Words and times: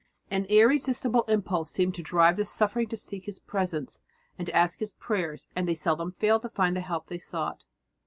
An 0.31 0.45
irresistible 0.45 1.25
impulse 1.27 1.69
seemed 1.69 1.93
to 1.93 2.01
drive 2.01 2.35
the 2.35 2.43
suffering 2.45 2.87
to 2.87 2.97
seek 2.97 3.25
his 3.25 3.37
presence 3.37 3.99
and 4.35 4.47
to 4.47 4.55
ask 4.55 4.79
his 4.79 4.93
prayers, 4.93 5.47
and 5.55 5.67
they 5.67 5.75
seldom 5.75 6.09
failed 6.09 6.41
to 6.41 6.49
find 6.49 6.75
the 6.75 6.81
help 6.81 7.05
that 7.05 7.09
they 7.13 7.19
sought. 7.19 7.65